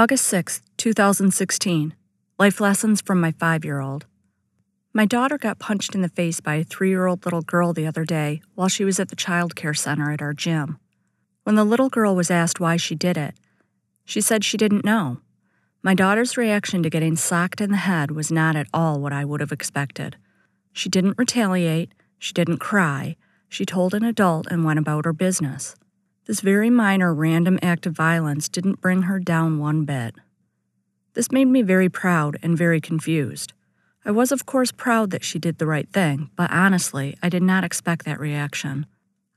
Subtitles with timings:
[0.00, 1.94] August 6, 2016.
[2.38, 4.06] Life lessons from my five year old.
[4.94, 7.86] My daughter got punched in the face by a three year old little girl the
[7.86, 10.78] other day while she was at the child care center at our gym.
[11.42, 13.34] When the little girl was asked why she did it,
[14.06, 15.20] she said she didn't know.
[15.82, 19.26] My daughter's reaction to getting socked in the head was not at all what I
[19.26, 20.16] would have expected.
[20.72, 23.16] She didn't retaliate, she didn't cry,
[23.50, 25.76] she told an adult and went about her business.
[26.30, 30.14] This very minor random act of violence didn't bring her down one bit.
[31.14, 33.52] This made me very proud and very confused.
[34.04, 37.42] I was, of course, proud that she did the right thing, but honestly, I did
[37.42, 38.86] not expect that reaction.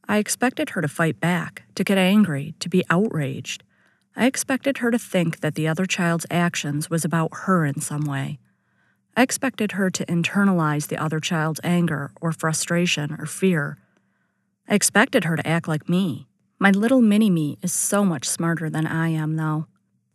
[0.08, 3.64] I expected her to fight back, to get angry, to be outraged.
[4.16, 8.06] I expected her to think that the other child's actions was about her in some
[8.06, 8.38] way.
[9.18, 13.80] I expected her to internalize the other child's anger or frustration or fear.
[14.70, 16.28] I expected her to act like me,
[16.64, 19.68] my little mini me is so much smarter than I am, though.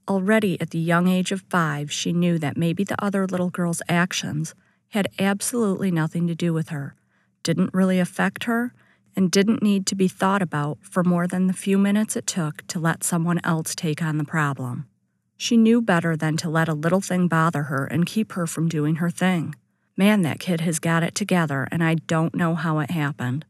[0.08, 3.82] Already at the young age of five, she knew that maybe the other little girl's
[3.86, 4.54] actions
[4.92, 6.94] had absolutely nothing to do with her,
[7.42, 8.72] didn't really affect her,
[9.14, 12.66] and didn't need to be thought about for more than the few minutes it took
[12.68, 14.88] to let someone else take on the problem.
[15.36, 18.70] She knew better than to let a little thing bother her and keep her from
[18.70, 19.54] doing her thing.
[19.98, 23.44] Man, that kid has got it together, and I don't know how it happened.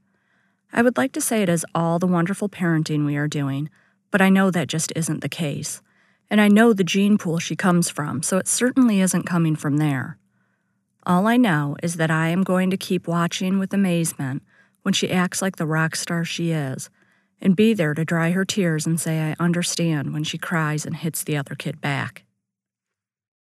[0.73, 3.71] I would like to say it is all the wonderful parenting we are doing,
[4.11, 5.83] but I know that just isn't the case.
[6.31, 9.79] And I know the gene pool she comes from, so it certainly isn't coming from
[9.79, 10.19] there.
[11.07, 14.43] All I know is that I am going to keep watching with amazement
[14.83, 16.91] when she acts like the rock star she is,
[17.41, 20.97] and be there to dry her tears and say I understand when she cries and
[20.97, 22.25] hits the other kid back.